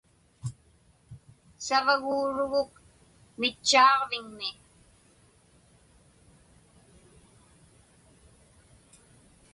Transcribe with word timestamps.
Savaguuruguk 1.65 2.71
mitchaaġviŋmi. 3.39 4.49